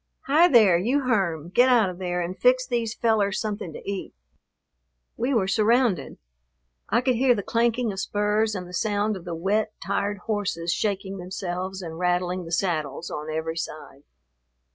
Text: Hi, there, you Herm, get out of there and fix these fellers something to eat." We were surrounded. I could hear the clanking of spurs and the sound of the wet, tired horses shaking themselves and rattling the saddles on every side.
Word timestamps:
Hi, 0.21 0.47
there, 0.47 0.79
you 0.79 1.01
Herm, 1.01 1.49
get 1.49 1.69
out 1.69 1.91
of 1.91 1.99
there 1.99 2.21
and 2.21 2.35
fix 2.35 2.65
these 2.65 2.95
fellers 2.95 3.39
something 3.39 3.71
to 3.73 3.87
eat." 3.87 4.15
We 5.15 5.31
were 5.31 5.47
surrounded. 5.47 6.17
I 6.89 7.01
could 7.01 7.13
hear 7.13 7.35
the 7.35 7.43
clanking 7.43 7.91
of 7.91 7.99
spurs 7.99 8.55
and 8.55 8.67
the 8.67 8.73
sound 8.73 9.15
of 9.15 9.25
the 9.25 9.35
wet, 9.35 9.73
tired 9.85 10.17
horses 10.25 10.73
shaking 10.73 11.19
themselves 11.19 11.83
and 11.83 11.99
rattling 11.99 12.45
the 12.45 12.51
saddles 12.51 13.11
on 13.11 13.29
every 13.31 13.57
side. 13.57 14.01